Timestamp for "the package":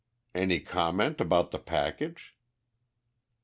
1.51-2.35